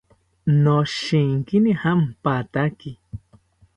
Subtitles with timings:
[0.63, 2.91] Noshinkini jampataki